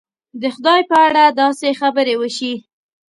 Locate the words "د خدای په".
0.41-0.97